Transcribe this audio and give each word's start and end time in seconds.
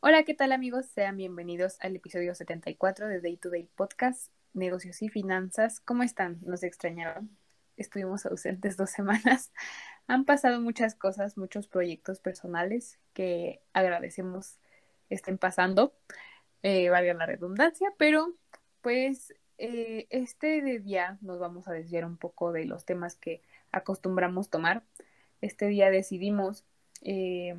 Hola, 0.00 0.22
¿qué 0.24 0.34
tal 0.34 0.52
amigos? 0.52 0.86
Sean 0.86 1.16
bienvenidos 1.16 1.78
al 1.80 1.96
episodio 1.96 2.34
74 2.34 3.08
de 3.08 3.20
Day 3.20 3.36
to 3.38 3.50
Day 3.50 3.68
Podcast, 3.74 4.30
Negocios 4.52 5.02
y 5.02 5.08
Finanzas. 5.08 5.80
¿Cómo 5.80 6.02
están? 6.02 6.38
¿Nos 6.42 6.62
extrañaron? 6.62 7.36
Estuvimos 7.76 8.26
ausentes 8.26 8.76
dos 8.76 8.90
semanas. 8.96 9.52
Han 10.06 10.24
pasado 10.24 10.60
muchas 10.60 10.94
cosas, 10.94 11.36
muchos 11.36 11.66
proyectos 11.66 12.20
personales 12.20 13.00
que 13.14 13.62
agradecemos 13.72 14.58
estén 15.08 15.38
pasando, 15.38 15.94
eh, 16.62 16.90
valga 16.90 17.14
la 17.14 17.26
redundancia, 17.26 17.92
pero 17.96 18.34
pues 18.82 19.34
eh, 19.58 20.06
este 20.10 20.60
día 20.78 21.18
nos 21.22 21.38
vamos 21.38 21.68
a 21.68 21.72
desviar 21.72 22.04
un 22.04 22.18
poco 22.18 22.52
de 22.52 22.66
los 22.66 22.84
temas 22.84 23.16
que 23.16 23.42
acostumbramos 23.72 24.50
tomar. 24.50 24.84
Este 25.40 25.66
día 25.66 25.90
decidimos 25.90 26.64
eh, 27.02 27.56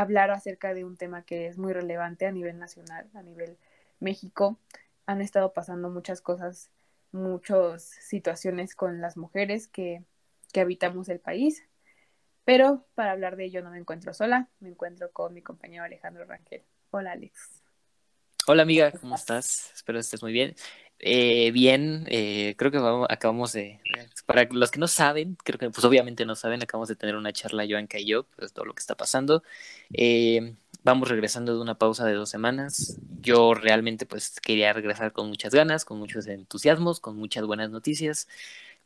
hablar 0.00 0.30
acerca 0.30 0.74
de 0.74 0.84
un 0.84 0.96
tema 0.96 1.22
que 1.22 1.48
es 1.48 1.58
muy 1.58 1.72
relevante 1.72 2.26
a 2.26 2.32
nivel 2.32 2.58
nacional, 2.58 3.10
a 3.14 3.22
nivel 3.22 3.58
México. 3.98 4.58
Han 5.06 5.20
estado 5.20 5.52
pasando 5.52 5.90
muchas 5.90 6.20
cosas, 6.20 6.70
muchas 7.10 7.82
situaciones 7.82 8.76
con 8.76 9.00
las 9.00 9.16
mujeres 9.16 9.66
que, 9.66 10.04
que 10.52 10.60
habitamos 10.60 11.08
el 11.08 11.18
país. 11.18 11.64
Pero 12.44 12.86
para 12.94 13.10
hablar 13.10 13.34
de 13.36 13.46
ello 13.46 13.62
no 13.62 13.70
me 13.70 13.78
encuentro 13.78 14.14
sola, 14.14 14.48
me 14.60 14.68
encuentro 14.68 15.10
con 15.10 15.34
mi 15.34 15.42
compañero 15.42 15.82
Alejandro 15.82 16.24
Rangel. 16.24 16.62
Hola 16.90 17.12
Alex. 17.12 17.57
Hola 18.50 18.62
amiga, 18.62 18.92
¿cómo 18.92 19.14
estás? 19.14 19.72
Espero 19.74 19.98
que 19.98 20.00
estés 20.00 20.22
muy 20.22 20.32
bien. 20.32 20.56
Eh, 21.00 21.50
bien, 21.52 22.06
eh, 22.08 22.54
creo 22.56 22.70
que 22.70 22.78
acabamos 23.12 23.52
de, 23.52 23.78
para 24.24 24.48
los 24.50 24.70
que 24.70 24.78
no 24.78 24.88
saben, 24.88 25.36
creo 25.44 25.58
que 25.58 25.68
pues 25.68 25.84
obviamente 25.84 26.24
no 26.24 26.34
saben, 26.34 26.62
acabamos 26.62 26.88
de 26.88 26.96
tener 26.96 27.14
una 27.16 27.30
charla 27.30 27.66
Joanca 27.68 27.98
y 27.98 28.06
yo, 28.06 28.24
pues 28.36 28.54
todo 28.54 28.64
lo 28.64 28.72
que 28.72 28.80
está 28.80 28.96
pasando. 28.96 29.42
Eh, 29.92 30.54
vamos 30.82 31.10
regresando 31.10 31.54
de 31.54 31.60
una 31.60 31.76
pausa 31.76 32.06
de 32.06 32.14
dos 32.14 32.30
semanas. 32.30 32.96
Yo 33.20 33.52
realmente 33.52 34.06
pues 34.06 34.40
quería 34.40 34.72
regresar 34.72 35.12
con 35.12 35.28
muchas 35.28 35.52
ganas, 35.52 35.84
con 35.84 35.98
muchos 35.98 36.26
entusiasmos, 36.26 37.00
con 37.00 37.16
muchas 37.18 37.44
buenas 37.44 37.68
noticias, 37.68 38.28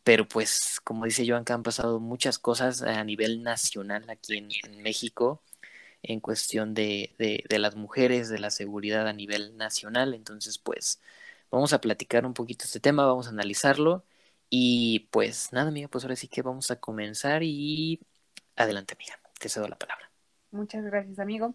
pero 0.03 0.27
pues 0.27 0.81
como 0.83 1.05
dice 1.05 1.25
Joanca, 1.25 1.55
han 1.55 1.63
pasado 1.63 2.01
muchas 2.01 2.41
cosas 2.41 2.83
a 2.83 3.05
nivel 3.05 3.45
nacional 3.45 4.11
aquí 4.11 4.39
en 4.39 4.83
México 4.83 5.41
en 6.03 6.21
cuestión 6.21 6.75
de, 6.75 7.15
de, 7.19 7.59
las 7.59 7.77
mujeres, 7.77 8.29
de 8.29 8.39
la 8.39 8.51
seguridad 8.51 9.09
a 9.09 9.13
nivel 9.13 9.57
nacional, 9.57 10.15
entonces 10.15 10.59
pues 10.59 11.01
Vamos 11.53 11.75
a 11.75 11.83
platicar 11.83 12.25
un 12.25 12.33
poquito 12.33 12.65
este 12.65 12.81
tema, 12.81 13.05
vamos 13.05 13.27
a 13.27 13.31
analizarlo. 13.31 14.07
Y 14.49 15.01
pues 15.11 15.53
nada, 15.53 15.69
amiga, 15.69 15.87
pues 15.87 16.03
ahora 16.03 16.17
sí 16.17 16.27
que 16.27 16.41
vamos 16.41 16.71
a 16.71 16.81
comenzar 16.81 17.43
y 17.43 18.01
adelante, 18.57 18.95
amiga, 18.95 19.21
te 19.39 19.51
cedo 19.51 19.69
la 19.69 19.77
palabra. 19.77 20.11
Muchas 20.51 20.83
gracias, 20.83 21.19
amigo. 21.19 21.55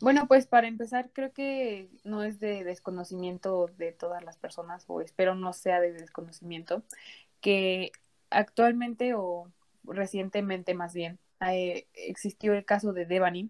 Bueno, 0.00 0.26
pues 0.26 0.48
para 0.48 0.66
empezar, 0.66 1.10
creo 1.12 1.32
que 1.32 1.88
no 2.02 2.24
es 2.24 2.40
de 2.40 2.64
desconocimiento 2.64 3.70
de 3.78 3.92
todas 3.92 4.24
las 4.24 4.36
personas, 4.36 4.84
o 4.88 5.00
espero 5.00 5.36
no 5.36 5.52
sea 5.52 5.78
de 5.80 5.92
desconocimiento, 5.92 6.82
que 7.40 7.92
actualmente 8.30 9.14
o 9.14 9.48
recientemente 9.84 10.74
más 10.74 10.92
bien 10.92 11.20
eh, 11.40 11.86
existió 11.94 12.52
el 12.52 12.64
caso 12.64 12.92
de 12.92 13.06
Devani, 13.06 13.48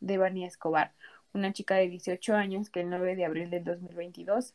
Devani 0.00 0.44
Escobar, 0.44 0.94
una 1.32 1.52
chica 1.52 1.76
de 1.76 1.88
18 1.88 2.34
años 2.34 2.70
que 2.70 2.80
el 2.80 2.90
9 2.90 3.16
de 3.16 3.24
abril 3.24 3.50
del 3.50 3.64
2022 3.64 4.54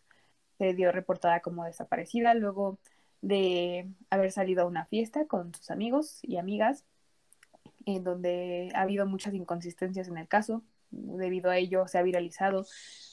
se 0.57 0.73
dio 0.73 0.91
reportada 0.91 1.41
como 1.41 1.65
desaparecida 1.65 2.33
luego 2.33 2.79
de 3.21 3.89
haber 4.09 4.31
salido 4.31 4.63
a 4.63 4.67
una 4.67 4.85
fiesta 4.85 5.25
con 5.27 5.53
sus 5.53 5.71
amigos 5.71 6.19
y 6.23 6.37
amigas, 6.37 6.85
en 7.85 8.03
donde 8.03 8.69
ha 8.75 8.81
habido 8.81 9.05
muchas 9.05 9.33
inconsistencias 9.33 10.07
en 10.07 10.17
el 10.17 10.27
caso. 10.27 10.63
Debido 10.91 11.49
a 11.49 11.57
ello 11.57 11.87
se 11.87 11.97
ha 11.97 12.03
viralizado, 12.03 12.65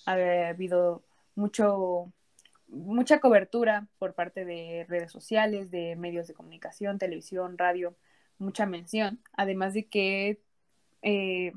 ha 0.06 0.48
habido 0.48 1.04
mucho, 1.34 2.12
mucha 2.66 3.20
cobertura 3.20 3.88
por 3.98 4.14
parte 4.14 4.44
de 4.44 4.84
redes 4.88 5.12
sociales, 5.12 5.70
de 5.70 5.96
medios 5.96 6.26
de 6.26 6.34
comunicación, 6.34 6.98
televisión, 6.98 7.56
radio, 7.56 7.96
mucha 8.38 8.66
mención, 8.66 9.20
además 9.32 9.74
de 9.74 9.86
que 9.88 10.40
eh, 11.02 11.52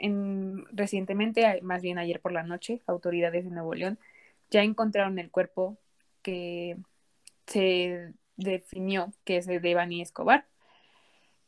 en, 0.00 0.64
recientemente, 0.72 1.60
más 1.62 1.82
bien 1.82 1.98
ayer 1.98 2.20
por 2.20 2.32
la 2.32 2.42
noche, 2.42 2.82
autoridades 2.86 3.44
de 3.44 3.50
Nuevo 3.50 3.74
León 3.74 3.98
ya 4.50 4.62
encontraron 4.62 5.18
el 5.18 5.30
cuerpo 5.30 5.78
que 6.22 6.76
se 7.46 8.12
definió 8.36 9.12
que 9.24 9.36
es 9.36 9.46
de 9.46 9.74
Bani 9.74 10.02
Escobar. 10.02 10.46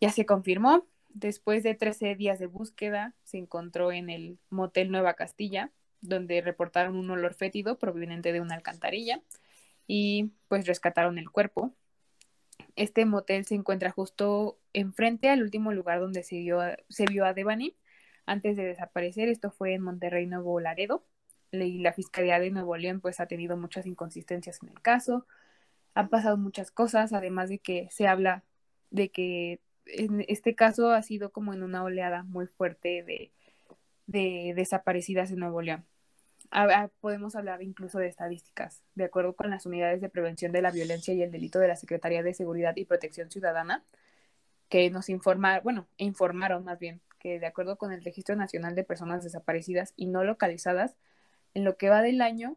Ya 0.01 0.11
se 0.11 0.27
confirmó. 0.27 0.87
Después 1.09 1.63
de 1.63 1.75
13 1.75 2.15
días 2.15 2.39
de 2.39 2.47
búsqueda, 2.47 3.15
se 3.25 3.37
encontró 3.37 3.93
en 3.93 4.09
el 4.09 4.39
motel 4.49 4.91
Nueva 4.91 5.15
Castilla, 5.15 5.71
donde 6.01 6.41
reportaron 6.41 6.97
un 6.97 7.11
olor 7.11 7.35
fétido 7.35 7.79
proveniente 7.79 8.33
de 8.33 8.41
una 8.41 8.55
alcantarilla 8.55 9.21
y 9.87 10.31
pues 10.49 10.67
rescataron 10.67 11.19
el 11.19 11.31
cuerpo. 11.31 11.75
Este 12.77 13.05
motel 13.05 13.45
se 13.45 13.55
encuentra 13.55 13.91
justo 13.91 14.59
enfrente 14.73 15.29
al 15.29 15.43
último 15.43 15.73
lugar 15.73 16.01
donde 16.01 16.23
se 16.23 16.39
vio, 16.39 16.61
se 16.89 17.05
vio 17.05 17.27
a 17.27 17.35
Devani 17.35 17.77
antes 18.27 18.57
de 18.57 18.65
desaparecer. 18.65 19.29
Esto 19.29 19.51
fue 19.51 19.75
en 19.75 19.83
Monterrey, 19.83 20.27
Nuevo 20.27 20.61
Laredo 20.61 21.05
y 21.53 21.79
la 21.79 21.93
Fiscalía 21.93 22.39
de 22.39 22.51
Nuevo 22.51 22.77
León 22.77 23.01
pues 23.01 23.21
ha 23.21 23.27
tenido 23.27 23.57
muchas 23.57 23.87
inconsistencias 23.87 24.63
en 24.63 24.71
el 24.71 24.81
caso. 24.81 25.27
Han 25.95 26.09
pasado 26.09 26.37
muchas 26.39 26.71
cosas, 26.71 27.13
además 27.13 27.51
de 27.51 27.59
que 27.59 27.89
se 27.91 28.07
habla 28.07 28.45
de 28.91 29.11
que 29.11 29.61
en 29.87 30.25
este 30.29 30.55
caso 30.55 30.91
ha 30.91 31.03
sido 31.03 31.33
como 31.33 31.53
en 31.53 31.63
una 31.63 31.83
oleada 31.85 32.23
muy 32.23 32.47
fuerte 32.47 33.03
de, 33.03 33.33
de 34.07 34.53
desaparecidas 34.55 35.31
en 35.31 35.41
Nuevo 35.41 35.61
León. 35.63 35.85
podemos 37.01 37.37
hablar 37.37 37.63
incluso 37.63 37.99
de 37.99 38.09
estadísticas. 38.09 38.83
De 38.95 39.05
acuerdo 39.05 39.35
con 39.35 39.51
las 39.51 39.67
unidades 39.67 40.01
de 40.01 40.09
prevención 40.09 40.53
de 40.53 40.63
la 40.63 40.71
violencia 40.71 41.15
y 41.15 41.23
el 41.23 41.33
delito 41.33 41.59
de 41.59 41.69
la 41.69 41.77
Secretaría 41.77 42.23
de 42.23 42.35
Seguridad 42.35 42.77
y 42.77 42.85
Protección 42.85 43.31
Ciudadana, 43.31 43.85
que 44.69 44.91
nos 44.91 45.09
informaron, 45.11 45.63
bueno, 45.65 45.89
informaron 45.99 46.65
más 46.65 46.79
bien, 46.79 47.01
que 47.23 47.39
de 47.39 47.47
acuerdo 47.47 47.77
con 47.79 47.93
el 47.93 48.03
Registro 48.03 48.35
Nacional 48.35 48.75
de 48.75 48.83
Personas 48.83 49.23
Desaparecidas 49.23 49.95
y 49.97 50.07
No 50.07 50.25
Localizadas, 50.25 50.97
en 51.55 51.65
lo 51.65 51.77
que 51.77 51.89
va 51.89 52.03
del 52.03 52.21
año, 52.21 52.57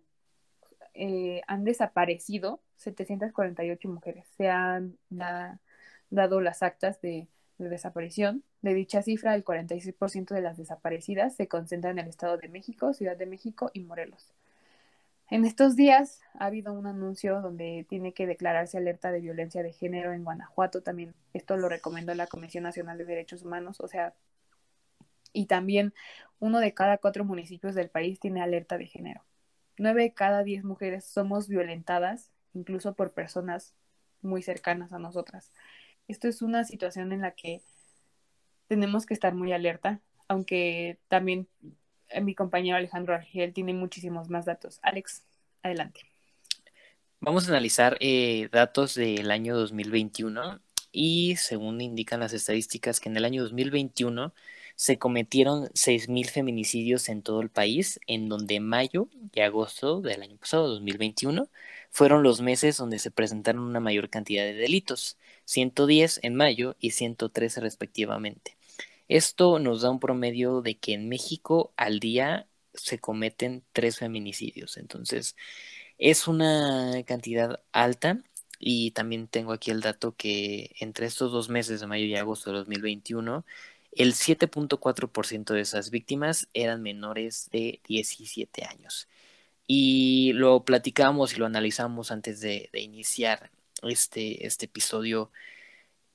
eh, 0.95 1.41
han 1.47 1.63
desaparecido 1.65 2.61
748 2.77 3.87
mujeres. 3.89 4.25
Se 4.37 4.49
han 4.49 4.97
dado 6.09 6.41
las 6.41 6.63
actas 6.63 6.99
de, 7.01 7.27
desaparición. 7.57 8.43
De 8.61 8.73
dicha 8.73 9.01
cifra, 9.03 9.35
el 9.35 9.45
46% 9.45 10.33
de 10.33 10.41
las 10.41 10.57
desaparecidas 10.57 11.35
se 11.35 11.47
concentran 11.47 11.99
en 11.99 12.05
el 12.05 12.09
Estado 12.09 12.37
de 12.37 12.49
México, 12.49 12.93
Ciudad 12.93 13.15
de 13.15 13.27
México 13.27 13.69
y 13.73 13.81
Morelos. 13.81 14.33
En 15.29 15.45
estos 15.45 15.75
días 15.75 16.21
ha 16.33 16.45
habido 16.45 16.73
un 16.73 16.87
anuncio 16.87 17.41
donde 17.41 17.85
tiene 17.89 18.13
que 18.13 18.27
declararse 18.27 18.77
alerta 18.77 19.11
de 19.11 19.21
violencia 19.21 19.63
de 19.63 19.73
género 19.73 20.13
en 20.13 20.23
Guanajuato. 20.23 20.81
También 20.81 21.13
esto 21.33 21.57
lo 21.57 21.69
recomendó 21.69 22.13
la 22.15 22.27
Comisión 22.27 22.63
Nacional 22.63 22.97
de 22.97 23.05
Derechos 23.05 23.43
Humanos. 23.43 23.79
O 23.79 23.87
sea, 23.87 24.13
y 25.35 25.45
también 25.45 25.93
uno 26.39 26.59
de 26.59 26.73
cada 26.73 26.97
cuatro 26.97 27.25
municipios 27.25 27.75
del 27.75 27.89
país 27.89 28.19
tiene 28.19 28.41
alerta 28.41 28.77
de 28.77 28.87
género. 28.87 29.23
Nueve 29.77 30.03
de 30.03 30.13
cada 30.13 30.43
diez 30.43 30.63
mujeres 30.63 31.05
somos 31.05 31.47
violentadas, 31.47 32.31
incluso 32.53 32.95
por 32.95 33.11
personas 33.11 33.73
muy 34.21 34.41
cercanas 34.41 34.93
a 34.93 34.99
nosotras. 34.99 35.51
Esto 36.07 36.27
es 36.27 36.41
una 36.41 36.63
situación 36.63 37.11
en 37.11 37.21
la 37.21 37.31
que 37.31 37.61
tenemos 38.67 39.05
que 39.05 39.13
estar 39.13 39.33
muy 39.33 39.51
alerta, 39.53 39.99
aunque 40.27 40.97
también 41.07 41.47
eh, 42.09 42.21
mi 42.21 42.35
compañero 42.35 42.77
Alejandro 42.77 43.13
Argel 43.13 43.53
tiene 43.53 43.73
muchísimos 43.73 44.29
más 44.29 44.45
datos. 44.45 44.79
Alex, 44.81 45.23
adelante. 45.61 46.01
Vamos 47.19 47.47
a 47.47 47.51
analizar 47.51 47.97
eh, 47.99 48.49
datos 48.51 48.95
del 48.95 49.31
año 49.31 49.55
2021 49.55 50.59
y 50.91 51.35
según 51.37 51.81
indican 51.81 52.19
las 52.19 52.33
estadísticas 52.33 52.99
que 52.99 53.09
en 53.09 53.17
el 53.17 53.25
año 53.25 53.43
2021 53.43 54.33
se 54.75 54.97
cometieron 54.97 55.69
6.000 55.73 56.29
feminicidios 56.29 57.09
en 57.09 57.21
todo 57.21 57.41
el 57.41 57.49
país, 57.49 57.99
en 58.07 58.29
donde 58.29 58.59
mayo 58.59 59.09
y 59.33 59.41
agosto 59.41 60.01
del 60.01 60.21
año 60.21 60.37
pasado, 60.37 60.67
2021, 60.67 61.49
fueron 61.91 62.23
los 62.23 62.41
meses 62.41 62.77
donde 62.77 62.99
se 62.99 63.11
presentaron 63.11 63.63
una 63.63 63.79
mayor 63.79 64.09
cantidad 64.09 64.43
de 64.43 64.53
delitos, 64.53 65.17
110 65.45 66.19
en 66.23 66.35
mayo 66.35 66.75
y 66.79 66.91
113 66.91 67.61
respectivamente. 67.61 68.57
Esto 69.07 69.59
nos 69.59 69.81
da 69.81 69.91
un 69.91 69.99
promedio 69.99 70.61
de 70.61 70.77
que 70.77 70.93
en 70.93 71.09
México 71.09 71.73
al 71.77 71.99
día 71.99 72.47
se 72.73 72.99
cometen 72.99 73.63
tres 73.71 73.97
feminicidios. 73.99 74.77
Entonces, 74.77 75.35
es 75.97 76.27
una 76.27 77.03
cantidad 77.05 77.61
alta 77.71 78.21
y 78.59 78.91
también 78.91 79.27
tengo 79.27 79.53
aquí 79.53 79.71
el 79.71 79.81
dato 79.81 80.15
que 80.15 80.75
entre 80.79 81.05
estos 81.05 81.31
dos 81.31 81.49
meses 81.49 81.79
de 81.79 81.87
mayo 81.87 82.05
y 82.05 82.15
agosto 82.15 82.51
de 82.51 82.57
2021, 82.57 83.45
el 83.95 84.13
7.4% 84.13 85.53
de 85.53 85.61
esas 85.61 85.89
víctimas 85.89 86.49
eran 86.53 86.81
menores 86.81 87.49
de 87.51 87.81
17 87.87 88.65
años. 88.65 89.07
Y 89.67 90.33
lo 90.33 90.63
platicamos 90.65 91.33
y 91.33 91.37
lo 91.39 91.45
analizamos 91.45 92.11
antes 92.11 92.39
de, 92.41 92.69
iniciar 92.73 93.51
este, 93.83 94.45
este 94.45 94.65
episodio. 94.65 95.31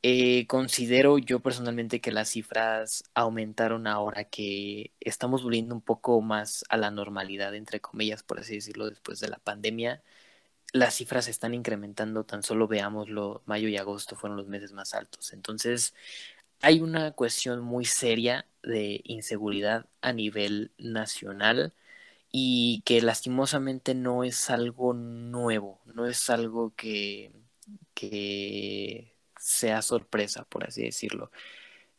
Eh, 0.03 0.47
considero 0.47 1.19
yo 1.19 1.41
personalmente 1.41 2.01
que 2.01 2.13
las 2.13 2.31
cifras 2.31 3.05
aumentaron 3.15 3.87
ahora 3.87 4.25
que 4.25 4.93
estamos 5.01 5.43
volviendo 5.43 5.75
un 5.75 5.83
poco 5.83 6.21
más 6.23 6.65
a 6.71 6.77
la 6.79 6.91
normalidad, 6.91 7.55
entre 7.55 7.81
comillas, 7.81 8.23
por 8.23 8.41
así 8.41 8.55
decirlo, 8.57 8.89
después 8.89 9.21
de 9.21 9.29
la 9.29 9.39
pandemia. 9.39 10.03
Las 10.73 10.95
cifras 10.97 11.29
están 11.29 11.55
incrementando, 11.55 12.25
tan 12.25 12.43
solo 12.43 12.69
veámoslo, 12.69 13.43
mayo 13.47 13.69
y 13.69 13.77
agosto 13.77 14.17
fueron 14.17 14.37
los 14.37 14.49
meses 14.49 14.73
más 14.73 14.95
altos. 14.95 15.33
Entonces, 15.33 15.95
hay 16.63 16.81
una 16.81 17.13
cuestión 17.13 17.63
muy 17.63 17.85
seria 17.85 18.47
de 18.63 19.01
inseguridad 19.05 19.87
a 20.03 20.13
nivel 20.13 20.73
nacional 20.79 21.73
y 22.33 22.83
que 22.85 23.01
lastimosamente 23.03 23.95
no 23.95 24.25
es 24.25 24.51
algo 24.51 24.95
nuevo, 24.95 25.81
no 25.87 26.07
es 26.07 26.31
algo 26.31 26.75
que, 26.77 27.33
sea 29.37 29.83
sorpresa, 29.83 30.45
por 30.45 30.65
así 30.67 30.83
decirlo. 30.83 31.31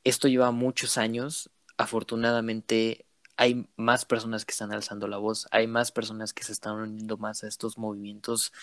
Esto 0.04 0.28
lleva 0.28 0.52
muchos 0.52 0.98
años, 0.98 1.50
afortunadamente 1.78 3.06
hay 3.38 3.68
más 3.76 4.06
personas 4.06 4.46
que 4.46 4.52
están 4.52 4.72
alzando 4.72 5.08
la 5.08 5.18
voz, 5.18 5.48
hay 5.52 5.68
más 5.68 5.92
personas 5.92 6.34
que 6.34 6.44
se 6.44 6.54
están 6.54 6.76
uniendo 6.76 7.18
más 7.18 7.44
a 7.44 7.48
estos 7.48 7.78
movimientos 7.78 8.54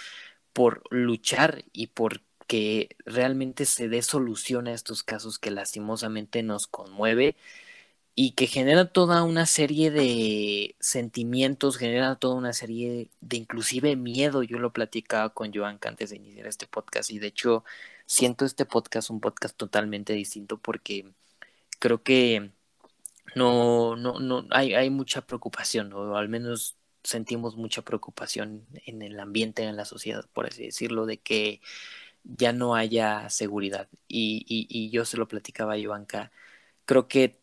por 0.52 0.82
luchar 0.90 1.64
y 1.72 1.88
por 1.88 2.22
que 2.48 2.96
realmente 3.06 3.66
se 3.66 3.88
dé 3.88 4.02
solución 4.02 4.68
a 4.68 4.74
estos 4.74 5.04
casos 5.04 5.38
que 5.38 5.52
lastimosamente 5.52 6.42
nos 6.42 6.66
conmueve 6.66 7.36
y 8.16 8.32
que 8.32 8.48
genera 8.48 8.90
toda 8.92 9.22
una 9.22 9.46
serie 9.46 9.92
de 9.92 10.76
sentimientos, 10.80 11.76
genera 11.78 12.16
toda 12.16 12.34
una 12.36 12.52
serie 12.52 13.10
de 13.20 13.36
inclusive 13.36 13.96
miedo. 13.96 14.42
Yo 14.42 14.58
lo 14.58 14.72
platicaba 14.72 15.30
con 15.30 15.52
Joan 15.54 15.78
antes 15.86 16.10
de 16.10 16.16
iniciar 16.16 16.48
este 16.48 16.66
podcast 16.66 17.10
y 17.10 17.20
de 17.20 17.28
hecho 17.28 17.64
siento 18.06 18.44
este 18.44 18.64
podcast 18.66 19.10
un 19.10 19.20
podcast 19.20 19.56
totalmente 19.56 20.14
distinto 20.14 20.58
porque 20.58 21.12
creo 21.78 22.02
que 22.02 22.50
no, 23.36 23.96
no, 23.96 24.20
no, 24.20 24.46
hay, 24.50 24.74
hay 24.74 24.90
mucha 24.90 25.22
preocupación, 25.26 25.92
o 25.92 26.16
al 26.16 26.28
menos 26.28 26.76
sentimos 27.04 27.56
mucha 27.56 27.82
preocupación 27.82 28.66
en 28.86 29.02
el 29.02 29.20
ambiente, 29.20 29.62
en 29.64 29.76
la 29.76 29.84
sociedad, 29.84 30.26
por 30.32 30.46
así 30.46 30.64
decirlo, 30.64 31.06
de 31.06 31.18
que 31.18 31.60
ya 32.28 32.52
no 32.52 32.74
haya 32.76 33.28
seguridad. 33.30 33.88
Y, 34.06 34.44
y, 34.48 34.66
y 34.70 34.90
yo 34.90 35.04
se 35.04 35.16
lo 35.16 35.28
platicaba 35.28 35.74
a 35.74 35.82
Joanca, 35.82 36.32
creo 36.86 37.08
que 37.08 37.40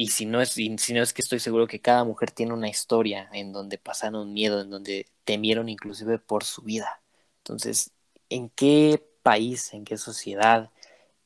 y 0.00 0.08
si 0.08 0.24
no 0.24 0.40
es, 0.40 0.50
si 0.52 0.94
no 0.94 1.02
es 1.02 1.12
que 1.12 1.20
estoy 1.20 1.40
seguro 1.40 1.66
que 1.66 1.82
cada 1.82 2.04
mujer 2.04 2.30
tiene 2.30 2.54
una 2.54 2.70
historia 2.70 3.28
en 3.34 3.52
donde 3.52 3.76
pasaron 3.76 4.32
miedo, 4.32 4.62
en 4.62 4.70
donde 4.70 5.06
temieron 5.24 5.68
inclusive 5.68 6.18
por 6.18 6.44
su 6.44 6.62
vida. 6.62 7.02
Entonces, 7.40 7.92
¿en 8.30 8.48
qué 8.48 9.06
país, 9.22 9.74
en 9.74 9.84
qué 9.84 9.98
sociedad, 9.98 10.70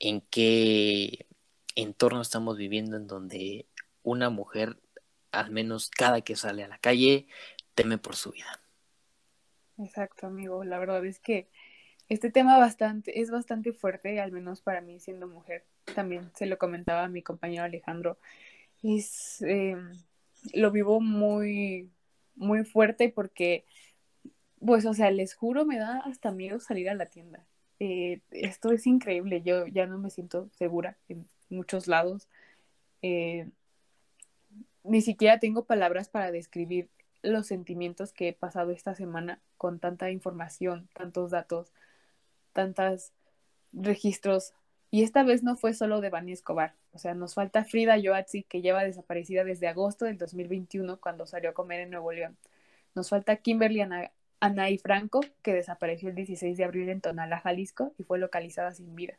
en 0.00 0.22
qué 0.22 1.26
entorno 1.76 2.20
estamos 2.20 2.56
viviendo 2.56 2.96
en 2.96 3.06
donde 3.06 3.66
una 4.02 4.28
mujer, 4.28 4.76
al 5.30 5.52
menos 5.52 5.88
cada 5.88 6.22
que 6.22 6.34
sale 6.34 6.64
a 6.64 6.68
la 6.68 6.78
calle, 6.78 7.28
teme 7.76 7.98
por 7.98 8.16
su 8.16 8.32
vida? 8.32 8.60
Exacto, 9.78 10.26
amigo. 10.26 10.64
La 10.64 10.80
verdad 10.80 11.04
es 11.06 11.20
que 11.20 11.48
este 12.08 12.30
tema 12.30 12.58
bastante, 12.58 13.20
es 13.20 13.30
bastante 13.30 13.72
fuerte, 13.72 14.20
al 14.20 14.32
menos 14.32 14.60
para 14.60 14.80
mí 14.80 15.00
siendo 15.00 15.26
mujer. 15.28 15.64
También 15.94 16.30
se 16.34 16.46
lo 16.46 16.58
comentaba 16.58 17.04
a 17.04 17.08
mi 17.08 17.22
compañero 17.22 17.64
Alejandro 17.64 18.18
es, 18.84 19.42
em, 19.42 19.92
lo 20.52 20.70
vivo 20.70 21.00
muy, 21.00 21.90
muy 22.36 22.64
fuerte 22.64 23.08
porque, 23.08 23.64
pues, 24.60 24.84
o 24.86 24.94
sea, 24.94 25.10
les 25.10 25.34
juro, 25.34 25.64
me 25.64 25.78
da 25.78 25.98
hasta 26.00 26.32
miedo 26.32 26.60
salir 26.60 26.90
a 26.90 26.94
la 26.94 27.06
tienda. 27.06 27.46
Eh, 27.80 28.20
esto 28.30 28.72
es 28.72 28.86
increíble, 28.86 29.42
yo 29.42 29.66
ya 29.66 29.86
no 29.86 29.98
me 29.98 30.10
siento 30.10 30.48
segura 30.52 30.98
en 31.08 31.28
muchos 31.48 31.88
lados. 31.88 32.28
Eh, 33.02 33.48
ni 34.84 35.00
siquiera 35.00 35.38
tengo 35.40 35.64
palabras 35.64 36.08
para 36.08 36.30
describir 36.30 36.88
los 37.22 37.46
sentimientos 37.46 38.12
que 38.12 38.28
he 38.28 38.32
pasado 38.34 38.70
esta 38.70 38.94
semana 38.94 39.40
con 39.56 39.78
tanta 39.80 40.10
información, 40.10 40.88
tantos 40.94 41.30
datos, 41.30 41.72
tantos 42.54 43.12
registros 43.72 44.54
y 44.94 45.02
esta 45.02 45.24
vez 45.24 45.42
no 45.42 45.56
fue 45.56 45.74
solo 45.74 46.00
de 46.00 46.08
Bani 46.08 46.30
Escobar, 46.30 46.76
o 46.92 46.98
sea, 46.98 47.14
nos 47.14 47.34
falta 47.34 47.64
Frida 47.64 47.98
Yoatzi, 47.98 48.44
que 48.44 48.62
lleva 48.62 48.84
desaparecida 48.84 49.42
desde 49.42 49.66
agosto 49.66 50.04
del 50.04 50.18
2021 50.18 51.00
cuando 51.00 51.26
salió 51.26 51.50
a 51.50 51.52
comer 51.52 51.80
en 51.80 51.90
Nuevo 51.90 52.12
León. 52.12 52.38
Nos 52.94 53.08
falta 53.08 53.34
Kimberly 53.34 53.82
Anaí 54.38 54.78
Franco, 54.78 55.22
que 55.42 55.52
desapareció 55.52 56.10
el 56.10 56.14
16 56.14 56.56
de 56.56 56.62
abril 56.62 56.88
en 56.90 57.00
Tonalá, 57.00 57.40
Jalisco, 57.40 57.92
y 57.98 58.04
fue 58.04 58.20
localizada 58.20 58.72
sin 58.72 58.94
vida. 58.94 59.18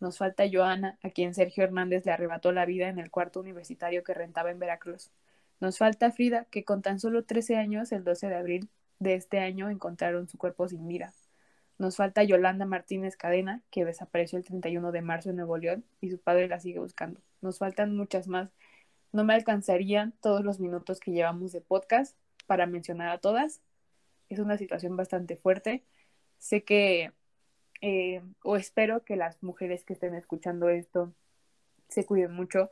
Nos 0.00 0.18
falta 0.18 0.42
Joana, 0.52 0.98
a 1.04 1.10
quien 1.10 1.34
Sergio 1.34 1.62
Hernández 1.62 2.04
le 2.04 2.10
arrebató 2.10 2.50
la 2.50 2.66
vida 2.66 2.88
en 2.88 2.98
el 2.98 3.12
cuarto 3.12 3.38
universitario 3.38 4.02
que 4.02 4.14
rentaba 4.14 4.50
en 4.50 4.58
Veracruz. 4.58 5.12
Nos 5.60 5.78
falta 5.78 6.10
Frida, 6.10 6.46
que 6.50 6.64
con 6.64 6.82
tan 6.82 6.98
solo 6.98 7.22
13 7.22 7.58
años, 7.58 7.92
el 7.92 8.02
12 8.02 8.28
de 8.28 8.34
abril 8.34 8.68
de 8.98 9.14
este 9.14 9.38
año, 9.38 9.70
encontraron 9.70 10.28
su 10.28 10.36
cuerpo 10.36 10.66
sin 10.66 10.88
vida. 10.88 11.12
Nos 11.82 11.96
falta 11.96 12.22
Yolanda 12.22 12.64
Martínez 12.64 13.16
Cadena, 13.16 13.60
que 13.72 13.84
desapareció 13.84 14.38
el 14.38 14.44
31 14.44 14.92
de 14.92 15.02
marzo 15.02 15.30
en 15.30 15.36
Nuevo 15.36 15.56
León 15.58 15.84
y 16.00 16.10
su 16.10 16.18
padre 16.20 16.46
la 16.46 16.60
sigue 16.60 16.78
buscando. 16.78 17.20
Nos 17.40 17.58
faltan 17.58 17.96
muchas 17.96 18.28
más. 18.28 18.52
No 19.10 19.24
me 19.24 19.34
alcanzarían 19.34 20.14
todos 20.20 20.44
los 20.44 20.60
minutos 20.60 21.00
que 21.00 21.10
llevamos 21.10 21.50
de 21.50 21.60
podcast 21.60 22.16
para 22.46 22.66
mencionar 22.66 23.08
a 23.08 23.18
todas. 23.18 23.62
Es 24.28 24.38
una 24.38 24.58
situación 24.58 24.96
bastante 24.96 25.34
fuerte. 25.34 25.82
Sé 26.38 26.62
que, 26.62 27.10
eh, 27.80 28.22
o 28.44 28.54
espero 28.54 29.04
que 29.04 29.16
las 29.16 29.42
mujeres 29.42 29.82
que 29.82 29.94
estén 29.94 30.14
escuchando 30.14 30.68
esto 30.68 31.12
se 31.88 32.06
cuiden 32.06 32.32
mucho, 32.32 32.70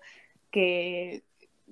que 0.52 1.24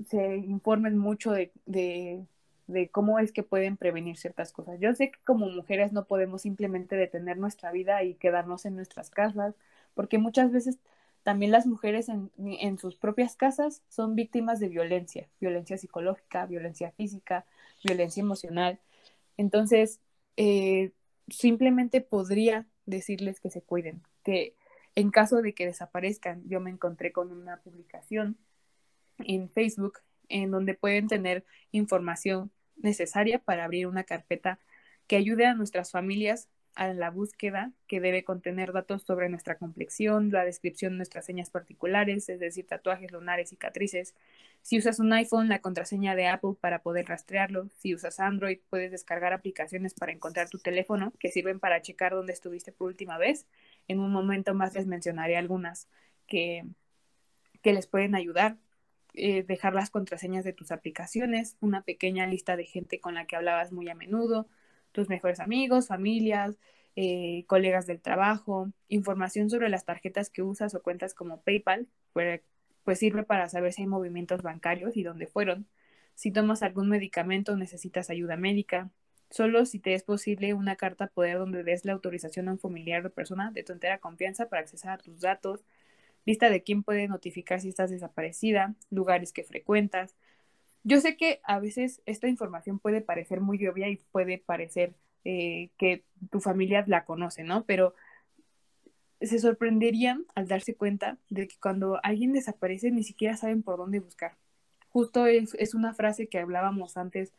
se 0.08 0.38
informen 0.38 0.98
mucho 0.98 1.30
de 1.66 2.26
de 2.68 2.88
cómo 2.88 3.18
es 3.18 3.32
que 3.32 3.42
pueden 3.42 3.76
prevenir 3.76 4.16
ciertas 4.16 4.52
cosas. 4.52 4.78
Yo 4.78 4.94
sé 4.94 5.10
que 5.10 5.18
como 5.24 5.48
mujeres 5.48 5.92
no 5.92 6.04
podemos 6.04 6.42
simplemente 6.42 6.96
detener 6.96 7.38
nuestra 7.38 7.72
vida 7.72 8.04
y 8.04 8.14
quedarnos 8.14 8.64
en 8.66 8.76
nuestras 8.76 9.10
casas, 9.10 9.54
porque 9.94 10.18
muchas 10.18 10.52
veces 10.52 10.78
también 11.24 11.50
las 11.50 11.66
mujeres 11.66 12.08
en, 12.08 12.30
en 12.38 12.78
sus 12.78 12.96
propias 12.96 13.36
casas 13.36 13.82
son 13.88 14.14
víctimas 14.14 14.60
de 14.60 14.68
violencia, 14.68 15.28
violencia 15.40 15.78
psicológica, 15.78 16.46
violencia 16.46 16.92
física, 16.92 17.44
violencia 17.82 18.20
emocional. 18.20 18.78
Entonces, 19.36 20.00
eh, 20.36 20.92
simplemente 21.28 22.00
podría 22.00 22.66
decirles 22.86 23.40
que 23.40 23.50
se 23.50 23.62
cuiden, 23.62 24.02
que 24.24 24.54
en 24.94 25.10
caso 25.10 25.42
de 25.42 25.54
que 25.54 25.66
desaparezcan, 25.66 26.42
yo 26.48 26.60
me 26.60 26.70
encontré 26.70 27.12
con 27.12 27.32
una 27.32 27.58
publicación 27.58 28.36
en 29.18 29.48
Facebook 29.50 30.00
en 30.28 30.50
donde 30.50 30.74
pueden 30.74 31.08
tener 31.08 31.44
información 31.72 32.50
necesaria 32.78 33.38
para 33.38 33.64
abrir 33.64 33.86
una 33.86 34.04
carpeta 34.04 34.58
que 35.06 35.16
ayude 35.16 35.46
a 35.46 35.54
nuestras 35.54 35.90
familias 35.90 36.48
a 36.78 36.92
la 36.94 37.10
búsqueda 37.10 37.72
que 37.88 38.00
debe 38.00 38.22
contener 38.22 38.72
datos 38.72 39.02
sobre 39.02 39.28
nuestra 39.28 39.58
complexión, 39.58 40.30
la 40.30 40.44
descripción 40.44 40.92
de 40.92 40.98
nuestras 40.98 41.24
señas 41.24 41.50
particulares, 41.50 42.28
es 42.28 42.38
decir, 42.38 42.68
tatuajes 42.68 43.10
lunares, 43.10 43.50
cicatrices. 43.50 44.14
Si 44.62 44.78
usas 44.78 45.00
un 45.00 45.12
iPhone, 45.12 45.48
la 45.48 45.58
contraseña 45.58 46.14
de 46.14 46.28
Apple 46.28 46.52
para 46.60 46.82
poder 46.82 47.06
rastrearlo. 47.06 47.68
Si 47.78 47.96
usas 47.96 48.20
Android, 48.20 48.60
puedes 48.70 48.92
descargar 48.92 49.32
aplicaciones 49.32 49.92
para 49.92 50.12
encontrar 50.12 50.50
tu 50.50 50.58
teléfono 50.58 51.12
que 51.18 51.32
sirven 51.32 51.58
para 51.58 51.82
checar 51.82 52.12
dónde 52.12 52.32
estuviste 52.32 52.70
por 52.70 52.86
última 52.86 53.18
vez. 53.18 53.44
En 53.88 53.98
un 53.98 54.12
momento 54.12 54.54
más 54.54 54.74
les 54.74 54.86
mencionaré 54.86 55.36
algunas 55.36 55.88
que, 56.28 56.64
que 57.60 57.72
les 57.72 57.88
pueden 57.88 58.14
ayudar 58.14 58.56
eh, 59.14 59.42
dejar 59.42 59.74
las 59.74 59.90
contraseñas 59.90 60.44
de 60.44 60.52
tus 60.52 60.70
aplicaciones, 60.70 61.56
una 61.60 61.82
pequeña 61.82 62.26
lista 62.26 62.56
de 62.56 62.64
gente 62.64 63.00
con 63.00 63.14
la 63.14 63.26
que 63.26 63.36
hablabas 63.36 63.72
muy 63.72 63.88
a 63.88 63.94
menudo, 63.94 64.48
tus 64.92 65.08
mejores 65.08 65.40
amigos, 65.40 65.88
familias, 65.88 66.58
eh, 66.96 67.44
colegas 67.46 67.86
del 67.86 68.00
trabajo, 68.00 68.72
información 68.88 69.50
sobre 69.50 69.68
las 69.68 69.84
tarjetas 69.84 70.30
que 70.30 70.42
usas 70.42 70.74
o 70.74 70.82
cuentas 70.82 71.14
como 71.14 71.42
PayPal, 71.42 71.86
pues, 72.12 72.42
sirve 72.98 73.22
para 73.22 73.48
saber 73.48 73.72
si 73.72 73.82
hay 73.82 73.88
movimientos 73.88 74.42
bancarios 74.42 74.96
y 74.96 75.02
dónde 75.04 75.26
fueron. 75.26 75.68
Si 76.14 76.32
tomas 76.32 76.62
algún 76.64 76.88
medicamento 76.88 77.56
necesitas 77.56 78.10
ayuda 78.10 78.36
médica. 78.36 78.90
Solo 79.30 79.64
si 79.66 79.78
te 79.78 79.94
es 79.94 80.02
posible 80.02 80.54
una 80.54 80.74
carta 80.74 81.06
poder 81.06 81.38
donde 81.38 81.62
des 81.62 81.84
la 81.84 81.92
autorización 81.92 82.48
a 82.48 82.52
un 82.52 82.58
familiar 82.58 83.06
o 83.06 83.10
persona 83.10 83.52
de 83.52 83.62
tu 83.62 83.72
entera 83.72 83.98
confianza 83.98 84.48
para 84.48 84.62
accesar 84.62 84.98
a 84.98 84.98
tus 84.98 85.20
datos, 85.20 85.64
lista 86.28 86.50
de 86.50 86.62
quién 86.62 86.82
puede 86.82 87.08
notificar 87.08 87.58
si 87.58 87.70
estás 87.70 87.90
desaparecida, 87.90 88.74
lugares 88.90 89.32
que 89.32 89.44
frecuentas, 89.44 90.14
yo 90.84 91.00
sé 91.00 91.16
que 91.16 91.40
a 91.42 91.58
veces 91.58 92.02
esta 92.04 92.28
información 92.28 92.78
puede 92.78 93.00
parecer 93.00 93.40
muy 93.40 93.66
obvia 93.66 93.88
y 93.88 93.96
puede 94.12 94.36
parecer 94.36 94.94
eh, 95.24 95.70
que 95.78 96.04
tu 96.30 96.40
familia 96.40 96.84
la 96.86 97.04
conoce, 97.06 97.44
¿no? 97.44 97.64
Pero 97.64 97.94
se 99.22 99.38
sorprenderían 99.38 100.26
al 100.34 100.48
darse 100.48 100.74
cuenta 100.74 101.18
de 101.30 101.48
que 101.48 101.56
cuando 101.60 101.98
alguien 102.02 102.32
desaparece 102.32 102.90
ni 102.90 103.02
siquiera 103.04 103.36
saben 103.36 103.62
por 103.62 103.78
dónde 103.78 103.98
buscar. 103.98 104.36
Justo 104.90 105.26
es, 105.26 105.54
es 105.54 105.74
una 105.74 105.94
frase 105.94 106.28
que 106.28 106.38
hablábamos 106.38 106.96
antes 106.98 107.32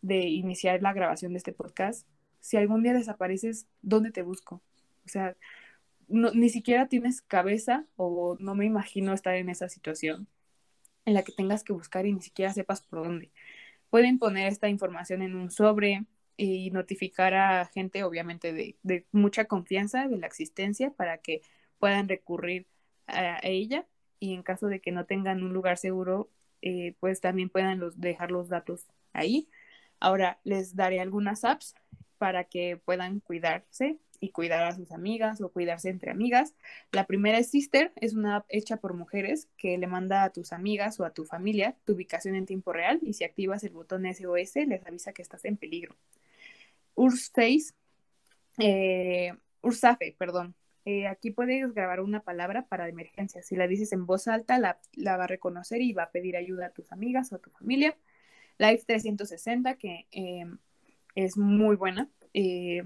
de 0.00 0.20
iniciar 0.28 0.82
la 0.82 0.94
grabación 0.94 1.32
de 1.32 1.38
este 1.38 1.52
podcast. 1.52 2.06
Si 2.40 2.56
algún 2.56 2.82
día 2.82 2.94
desapareces, 2.94 3.66
¿dónde 3.82 4.10
te 4.10 4.22
busco? 4.22 4.62
O 5.04 5.08
sea, 5.08 5.36
ni 6.12 6.48
siquiera 6.50 6.88
tienes 6.88 7.22
cabeza 7.22 7.86
o 7.96 8.36
no 8.38 8.54
me 8.54 8.66
imagino 8.66 9.12
estar 9.12 9.34
en 9.36 9.48
esa 9.48 9.68
situación 9.68 10.28
en 11.04 11.14
la 11.14 11.22
que 11.22 11.32
tengas 11.32 11.64
que 11.64 11.72
buscar 11.72 12.06
y 12.06 12.12
ni 12.12 12.20
siquiera 12.22 12.52
sepas 12.52 12.82
por 12.82 13.04
dónde. 13.04 13.32
Pueden 13.90 14.18
poner 14.18 14.48
esta 14.48 14.68
información 14.68 15.22
en 15.22 15.34
un 15.34 15.50
sobre 15.50 16.04
y 16.36 16.70
notificar 16.70 17.34
a 17.34 17.66
gente, 17.66 18.04
obviamente, 18.04 18.52
de, 18.52 19.06
mucha 19.12 19.46
confianza 19.46 20.08
de 20.08 20.18
la 20.18 20.26
existencia 20.26 20.90
para 20.92 21.18
que 21.18 21.42
puedan 21.78 22.08
recurrir 22.08 22.66
a, 23.06 23.38
ella 23.42 23.86
y 24.20 24.34
en 24.34 24.42
caso 24.42 24.68
de 24.68 24.80
que 24.80 24.92
no 24.92 25.04
tengan 25.06 25.42
un 25.42 25.52
lugar 25.52 25.78
seguro, 25.78 26.30
eh, 26.62 26.94
pues 27.00 27.20
también 27.20 27.50
puedan 27.50 27.80
los, 27.80 28.00
dejar 28.00 28.30
los 28.30 28.48
datos 28.48 28.86
ahí. 29.12 29.48
Ahora 30.00 30.40
les 30.44 30.76
daré 30.76 31.00
algunas 31.00 31.44
apps 31.44 31.74
para 32.18 32.44
que 32.44 32.76
puedan 32.76 33.20
cuidarse 33.20 33.98
y 34.22 34.30
cuidar 34.30 34.62
a 34.62 34.72
sus 34.72 34.92
amigas 34.92 35.40
o 35.40 35.50
cuidarse 35.50 35.88
entre 35.88 36.12
amigas. 36.12 36.54
La 36.92 37.06
primera 37.06 37.38
es 37.38 37.50
Sister, 37.50 37.92
es 37.96 38.14
una 38.14 38.36
app 38.36 38.46
hecha 38.48 38.76
por 38.76 38.94
mujeres 38.94 39.48
que 39.56 39.76
le 39.76 39.88
manda 39.88 40.22
a 40.22 40.30
tus 40.30 40.52
amigas 40.52 41.00
o 41.00 41.04
a 41.04 41.10
tu 41.10 41.24
familia 41.24 41.76
tu 41.84 41.94
ubicación 41.94 42.36
en 42.36 42.46
tiempo 42.46 42.72
real 42.72 43.00
y 43.02 43.14
si 43.14 43.24
activas 43.24 43.64
el 43.64 43.72
botón 43.72 44.06
SOS 44.06 44.54
les 44.68 44.86
avisa 44.86 45.12
que 45.12 45.22
estás 45.22 45.44
en 45.44 45.56
peligro. 45.56 45.96
Ursafe, 46.94 47.74
eh, 48.58 49.32
Ursafe, 49.60 50.14
perdón. 50.16 50.54
Eh, 50.84 51.08
aquí 51.08 51.32
puedes 51.32 51.74
grabar 51.74 52.00
una 52.00 52.20
palabra 52.20 52.66
para 52.66 52.88
emergencia. 52.88 53.42
Si 53.42 53.56
la 53.56 53.66
dices 53.66 53.92
en 53.92 54.06
voz 54.06 54.28
alta, 54.28 54.60
la, 54.60 54.78
va 55.16 55.24
a 55.24 55.26
reconocer 55.26 55.82
y 55.82 55.92
va 55.94 56.04
a 56.04 56.10
pedir 56.12 56.36
ayuda 56.36 56.66
a 56.66 56.70
tus 56.70 56.92
amigas 56.92 57.32
o 57.32 57.36
a 57.36 57.38
tu 57.40 57.50
familia. 57.50 57.96
Live 58.58 58.82
360, 58.86 59.74
que 59.78 60.06
eh, 60.12 60.46
es 61.16 61.36
muy 61.36 61.74
buena. 61.74 62.08
Eh, 62.34 62.84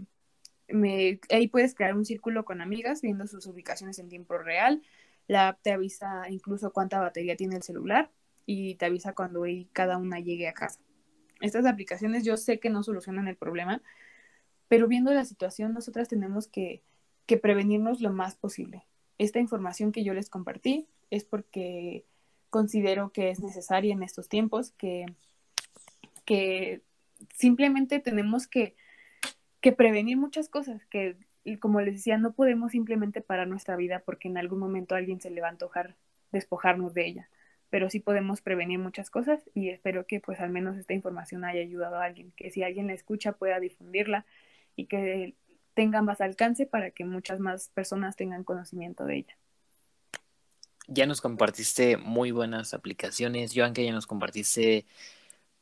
ahí 1.30 1.48
puedes 1.48 1.74
crear 1.74 1.94
un 1.94 2.04
círculo 2.04 2.44
con 2.44 2.60
amigas 2.60 3.02
viendo 3.02 3.26
sus 3.26 3.46
ubicaciones 3.46 3.98
en 3.98 4.08
tiempo 4.08 4.38
real. 4.38 4.82
La 5.28 5.48
app 5.48 5.62
te 5.62 5.72
avisa 5.72 6.28
incluso 6.28 6.72
cuánta 6.72 7.00
batería 7.00 7.36
tiene 7.36 7.56
el 7.56 7.62
celular 7.62 8.10
y 8.46 8.76
te 8.76 8.86
avisa 8.86 9.14
cuando 9.14 9.44
cada 9.72 9.96
una 9.96 10.20
llegue 10.20 10.48
a 10.48 10.52
casa. 10.52 10.80
Estas 11.40 11.66
aplicaciones 11.66 12.24
yo 12.24 12.36
sé 12.36 12.58
que 12.58 12.70
no 12.70 12.82
solucionan 12.82 13.28
el 13.28 13.36
problema, 13.36 13.82
pero 14.68 14.88
viendo 14.88 15.12
la 15.12 15.24
situación 15.24 15.74
nosotras 15.74 16.08
tenemos 16.08 16.48
que, 16.48 16.82
que 17.26 17.36
prevenirnos 17.36 18.00
lo 18.00 18.12
más 18.12 18.36
posible. 18.36 18.84
Esta 19.18 19.40
información 19.40 19.92
que 19.92 20.04
yo 20.04 20.14
les 20.14 20.30
compartí 20.30 20.86
es 21.10 21.24
porque 21.24 22.04
considero 22.50 23.10
que 23.10 23.30
es 23.30 23.40
necesaria 23.40 23.92
en 23.92 24.02
estos 24.02 24.28
tiempos, 24.28 24.72
que, 24.72 25.06
que 26.24 26.82
simplemente 27.34 27.98
tenemos 27.98 28.46
que 28.46 28.76
que 29.66 29.72
prevenir 29.72 30.16
muchas 30.16 30.48
cosas, 30.48 30.86
que 30.86 31.16
como 31.58 31.80
les 31.80 31.94
decía, 31.94 32.18
no 32.18 32.34
podemos 32.34 32.70
simplemente 32.70 33.20
parar 33.20 33.48
nuestra 33.48 33.74
vida 33.74 34.00
porque 34.06 34.28
en 34.28 34.38
algún 34.38 34.60
momento 34.60 34.94
alguien 34.94 35.20
se 35.20 35.28
le 35.28 35.40
va 35.40 35.48
a 35.48 35.50
antojar 35.50 35.96
despojarnos 36.30 36.94
de 36.94 37.04
ella, 37.04 37.30
pero 37.68 37.90
sí 37.90 37.98
podemos 37.98 38.42
prevenir 38.42 38.78
muchas 38.78 39.10
cosas 39.10 39.42
y 39.54 39.70
espero 39.70 40.06
que 40.06 40.20
pues 40.20 40.38
al 40.38 40.50
menos 40.50 40.76
esta 40.76 40.94
información 40.94 41.44
haya 41.44 41.62
ayudado 41.62 41.96
a 41.96 42.04
alguien, 42.04 42.32
que 42.36 42.52
si 42.52 42.62
alguien 42.62 42.86
la 42.86 42.92
escucha 42.92 43.32
pueda 43.32 43.58
difundirla 43.58 44.24
y 44.76 44.86
que 44.86 45.34
tenga 45.74 46.00
más 46.00 46.20
alcance 46.20 46.66
para 46.66 46.92
que 46.92 47.04
muchas 47.04 47.40
más 47.40 47.68
personas 47.70 48.14
tengan 48.14 48.44
conocimiento 48.44 49.04
de 49.04 49.16
ella. 49.16 49.36
Ya 50.86 51.06
nos 51.06 51.20
compartiste 51.20 51.96
muy 51.96 52.30
buenas 52.30 52.72
aplicaciones, 52.72 53.50
Joan, 53.52 53.72
que 53.72 53.84
ya 53.84 53.90
nos 53.90 54.06
compartiste 54.06 54.86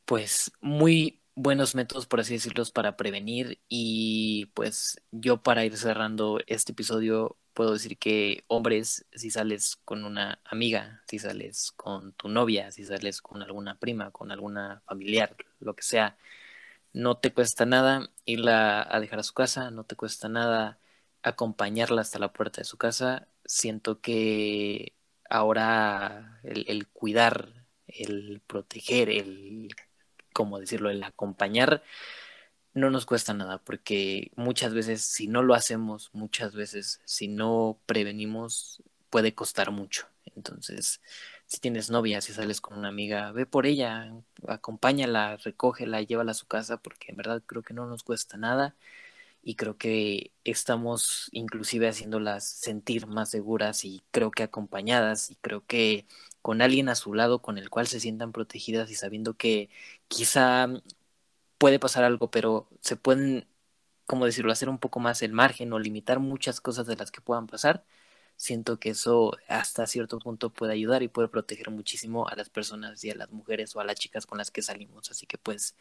pues 0.05 0.51
muy 0.61 1.17
buenos 1.35 1.75
métodos, 1.75 2.07
por 2.07 2.19
así 2.21 2.33
decirlos, 2.33 2.71
para 2.71 2.97
prevenir. 2.97 3.59
Y 3.69 4.47
pues 4.53 5.01
yo 5.11 5.41
para 5.43 5.65
ir 5.65 5.77
cerrando 5.77 6.39
este 6.47 6.71
episodio 6.73 7.37
puedo 7.53 7.73
decir 7.73 7.97
que 7.97 8.43
hombres, 8.47 9.05
si 9.13 9.31
sales 9.31 9.77
con 9.85 10.05
una 10.05 10.41
amiga, 10.45 11.01
si 11.07 11.19
sales 11.19 11.71
con 11.73 12.13
tu 12.13 12.27
novia, 12.29 12.71
si 12.71 12.85
sales 12.85 13.21
con 13.21 13.41
alguna 13.43 13.79
prima, 13.79 14.11
con 14.11 14.31
alguna 14.31 14.81
familiar, 14.85 15.35
lo 15.59 15.75
que 15.75 15.83
sea, 15.83 16.17
no 16.93 17.17
te 17.17 17.33
cuesta 17.33 17.65
nada 17.65 18.11
irla 18.25 18.87
a 18.89 18.99
dejar 18.99 19.19
a 19.19 19.23
su 19.23 19.33
casa, 19.33 19.71
no 19.71 19.85
te 19.85 19.95
cuesta 19.95 20.29
nada 20.29 20.79
acompañarla 21.23 22.01
hasta 22.01 22.19
la 22.19 22.33
puerta 22.33 22.61
de 22.61 22.65
su 22.65 22.77
casa. 22.77 23.27
Siento 23.45 24.01
que 24.01 24.95
ahora 25.29 26.39
el, 26.43 26.65
el 26.69 26.87
cuidar, 26.87 27.65
el 27.87 28.41
proteger, 28.47 29.09
el 29.09 29.75
como 30.35 30.59
decirlo, 30.59 30.89
el 30.89 31.01
acompañar 31.03 31.81
no 32.73 32.89
nos 32.89 33.05
cuesta 33.05 33.33
nada, 33.33 33.59
porque 33.59 34.31
muchas 34.35 34.73
veces 34.73 35.01
si 35.01 35.27
no 35.27 35.43
lo 35.43 35.55
hacemos, 35.55 36.09
muchas 36.13 36.53
veces 36.55 37.01
si 37.05 37.29
no 37.29 37.79
prevenimos, 37.85 38.83
puede 39.09 39.33
costar 39.33 39.71
mucho. 39.71 40.07
Entonces, 40.35 41.01
si 41.45 41.59
tienes 41.59 41.89
novia, 41.89 42.19
si 42.21 42.33
sales 42.33 42.59
con 42.61 42.77
una 42.77 42.89
amiga, 42.89 43.31
ve 43.31 43.45
por 43.45 43.65
ella, 43.65 44.13
acompáñala, 44.47 45.37
recógela, 45.37 46.01
llévala 46.01 46.31
a 46.31 46.33
su 46.35 46.47
casa, 46.47 46.77
porque 46.77 47.11
en 47.11 47.17
verdad 47.17 47.41
creo 47.45 47.63
que 47.63 47.73
no 47.73 47.85
nos 47.87 48.03
cuesta 48.03 48.37
nada 48.37 48.75
y 49.43 49.55
creo 49.55 49.77
que 49.77 50.31
estamos 50.43 51.29
inclusive 51.31 51.87
haciéndolas 51.87 52.45
sentir 52.45 53.07
más 53.07 53.29
seguras 53.31 53.85
y 53.85 54.03
creo 54.11 54.31
que 54.31 54.43
acompañadas 54.43 55.31
y 55.31 55.35
creo 55.35 55.65
que 55.65 56.07
con 56.45 56.61
alguien 56.61 56.89
a 56.89 56.95
su 56.95 57.15
lado 57.15 57.41
con 57.41 57.57
el 57.57 57.71
cual 57.71 57.87
se 57.87 57.99
sientan 57.99 58.31
protegidas 58.31 58.91
y 58.91 58.95
sabiendo 58.95 59.33
que 59.35 59.71
quizá 60.07 60.67
puede 61.57 61.79
pasar 61.79 62.03
algo, 62.03 62.31
pero 62.31 62.69
se 62.81 62.97
pueden, 62.97 63.47
como 64.05 64.25
decirlo, 64.25 64.51
hacer 64.51 64.69
un 64.69 64.79
poco 64.79 64.99
más 64.99 65.23
el 65.23 65.33
margen 65.33 65.73
o 65.73 65.79
limitar 65.79 66.19
muchas 66.19 66.61
cosas 66.61 66.87
de 66.87 66.97
las 66.97 67.11
que 67.11 67.21
puedan 67.21 67.47
pasar. 67.47 67.85
Siento 68.37 68.79
que 68.79 68.89
eso 68.89 69.37
hasta 69.47 69.87
cierto 69.87 70.19
punto 70.19 70.51
puede 70.51 70.73
ayudar 70.73 71.03
y 71.03 71.07
puede 71.07 71.29
proteger 71.29 71.69
muchísimo 71.71 72.27
a 72.27 72.35
las 72.35 72.49
personas 72.49 73.03
y 73.03 73.11
a 73.11 73.15
las 73.15 73.31
mujeres 73.31 73.75
o 73.75 73.79
a 73.79 73.85
las 73.85 73.95
chicas 73.97 74.25
con 74.25 74.37
las 74.37 74.51
que 74.51 74.61
salimos. 74.61 75.09
Así 75.09 75.25
que 75.25 75.37
pues, 75.37 75.75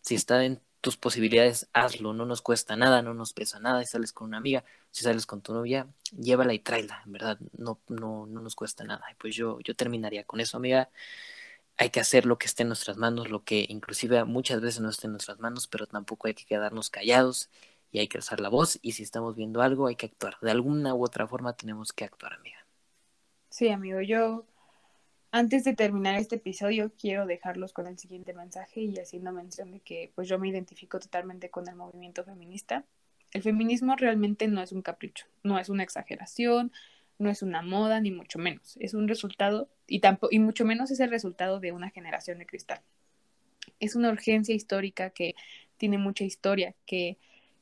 si 0.00 0.16
está 0.16 0.44
en 0.44 0.60
tus 0.80 0.96
posibilidades, 0.96 1.68
hazlo, 1.72 2.12
no 2.12 2.26
nos 2.26 2.42
cuesta 2.42 2.74
nada, 2.76 3.02
no 3.02 3.14
nos 3.14 3.32
pesa 3.32 3.60
nada, 3.60 3.80
si 3.84 3.92
sales 3.92 4.12
con 4.12 4.28
una 4.28 4.38
amiga, 4.38 4.64
si 4.90 5.04
sales 5.04 5.26
con 5.26 5.42
tu 5.42 5.52
novia, 5.54 5.86
llévala 6.18 6.54
y 6.54 6.58
tráela, 6.58 7.02
en 7.06 7.12
verdad, 7.12 7.38
no, 7.56 7.80
no, 7.88 8.26
no 8.26 8.40
nos 8.40 8.54
cuesta 8.56 8.84
nada. 8.84 9.04
Y 9.12 9.14
pues 9.14 9.34
yo, 9.36 9.60
yo 9.60 9.76
terminaría 9.76 10.24
con 10.24 10.40
eso, 10.40 10.56
amiga. 10.56 10.90
Hay 11.76 11.90
que 11.90 12.00
hacer 12.00 12.26
lo 12.26 12.38
que 12.38 12.46
esté 12.46 12.62
en 12.62 12.68
nuestras 12.68 12.96
manos, 12.98 13.30
lo 13.30 13.44
que 13.44 13.66
inclusive 13.68 14.24
muchas 14.24 14.60
veces 14.60 14.80
no 14.80 14.90
esté 14.90 15.06
en 15.06 15.12
nuestras 15.12 15.38
manos, 15.40 15.66
pero 15.66 15.86
tampoco 15.86 16.28
hay 16.28 16.34
que 16.34 16.44
quedarnos 16.44 16.90
callados 16.90 17.50
y 17.92 17.98
hay 17.98 18.08
que 18.08 18.18
alzar 18.18 18.40
la 18.40 18.48
voz 18.48 18.78
y 18.82 18.92
si 18.92 19.02
estamos 19.02 19.36
viendo 19.36 19.62
algo 19.62 19.86
hay 19.86 19.96
que 19.96 20.06
actuar. 20.06 20.36
De 20.40 20.50
alguna 20.50 20.94
u 20.94 21.04
otra 21.04 21.26
forma 21.26 21.54
tenemos 21.54 21.92
que 21.92 22.04
actuar, 22.04 22.34
amiga. 22.34 22.58
Sí, 23.48 23.68
amigo, 23.68 24.00
yo 24.00 24.46
antes 25.32 25.62
de 25.62 25.74
terminar 25.74 26.16
este 26.16 26.36
episodio, 26.36 26.92
quiero 26.98 27.24
dejarlos 27.24 27.72
con 27.72 27.86
el 27.86 27.98
siguiente 27.98 28.32
mensaje 28.32 28.80
y 28.80 28.98
haciendo 28.98 29.30
mención 29.32 29.70
de 29.70 29.80
que 29.80 30.10
pues 30.14 30.28
yo 30.28 30.38
me 30.38 30.48
identifico 30.48 30.98
totalmente 30.98 31.50
con 31.50 31.68
el 31.68 31.76
movimiento 31.76 32.24
feminista. 32.24 32.84
El 33.32 33.42
feminismo 33.42 33.94
realmente 33.94 34.48
no 34.48 34.60
es 34.60 34.72
un 34.72 34.82
capricho, 34.82 35.26
no 35.44 35.58
es 35.58 35.68
una 35.68 35.84
exageración, 35.84 36.72
no 37.18 37.30
es 37.30 37.42
una 37.42 37.62
moda, 37.62 38.00
ni 38.00 38.10
mucho 38.10 38.40
menos. 38.40 38.76
Es 38.80 38.92
un 38.94 39.06
resultado, 39.06 39.68
y, 39.86 40.00
tampoco, 40.00 40.34
y 40.34 40.40
mucho 40.40 40.64
menos 40.64 40.90
es 40.90 40.98
el 40.98 41.10
resultado 41.10 41.60
de 41.60 41.70
una 41.70 41.90
generación 41.90 42.38
de 42.38 42.46
cristal. 42.46 42.80
Es 43.78 43.94
una 43.94 44.10
urgencia 44.10 44.54
histórica 44.54 45.10
que 45.10 45.36
tiene 45.76 45.96
mucha 45.96 46.24
historia, 46.24 46.74
que 46.86 47.18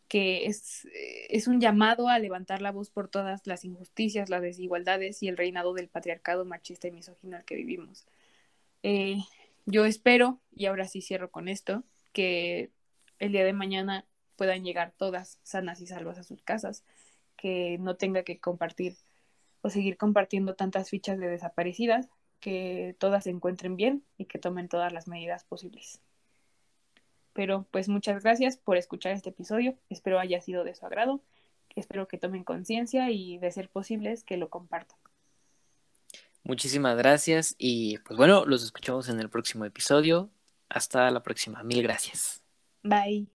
que 0.08 0.46
es, 0.46 0.86
eh, 0.86 1.26
es, 1.30 1.48
un 1.48 1.60
llamado 1.60 2.08
a 2.08 2.18
levantar 2.18 2.62
la 2.62 2.72
voz 2.72 2.90
por 2.90 3.08
todas 3.08 3.46
las 3.46 3.64
injusticias, 3.64 4.30
las 4.30 4.42
desigualdades 4.42 5.22
y 5.22 5.28
el 5.28 5.36
reinado 5.36 5.74
del 5.74 5.88
patriarcado 5.88 6.44
machista 6.44 6.88
y 6.88 6.92
misógino 6.92 7.36
al 7.36 7.44
que 7.44 7.56
vivimos. 7.56 8.06
Eh, 8.82 9.18
yo 9.66 9.84
espero, 9.84 10.40
y 10.56 10.66
ahora 10.66 10.88
sí 10.88 11.02
cierro 11.02 11.30
con 11.30 11.48
esto, 11.48 11.84
que 12.12 12.70
el 13.18 13.32
día 13.32 13.44
de 13.44 13.52
mañana 13.52 14.06
puedan 14.36 14.64
llegar 14.64 14.94
todas 14.96 15.38
sanas 15.42 15.80
y 15.82 15.86
salvas 15.86 16.18
a 16.18 16.24
sus 16.24 16.42
casas, 16.42 16.84
que 17.36 17.76
no 17.78 17.96
tenga 17.96 18.22
que 18.22 18.38
compartir 18.38 18.96
o 19.60 19.70
seguir 19.70 19.96
compartiendo 19.96 20.54
tantas 20.54 20.90
fichas 20.90 21.18
de 21.18 21.28
desaparecidas, 21.28 22.08
que 22.40 22.96
todas 22.98 23.24
se 23.24 23.30
encuentren 23.30 23.76
bien 23.76 24.04
y 24.16 24.26
que 24.26 24.38
tomen 24.38 24.68
todas 24.68 24.92
las 24.92 25.08
medidas 25.08 25.44
posibles. 25.44 26.00
Pero 27.38 27.68
pues 27.70 27.88
muchas 27.88 28.24
gracias 28.24 28.56
por 28.56 28.76
escuchar 28.76 29.12
este 29.12 29.30
episodio. 29.30 29.76
Espero 29.90 30.18
haya 30.18 30.40
sido 30.40 30.64
de 30.64 30.74
su 30.74 30.84
agrado. 30.84 31.22
Espero 31.76 32.08
que 32.08 32.18
tomen 32.18 32.42
conciencia 32.42 33.12
y 33.12 33.38
de 33.38 33.52
ser 33.52 33.68
posibles 33.68 34.24
que 34.24 34.36
lo 34.36 34.48
compartan. 34.50 34.98
Muchísimas 36.42 36.98
gracias 36.98 37.54
y 37.56 37.98
pues 37.98 38.16
bueno, 38.16 38.44
los 38.44 38.64
escuchamos 38.64 39.08
en 39.08 39.20
el 39.20 39.30
próximo 39.30 39.64
episodio. 39.64 40.30
Hasta 40.68 41.08
la 41.12 41.22
próxima. 41.22 41.62
Mil 41.62 41.80
gracias. 41.80 42.42
Bye. 42.82 43.28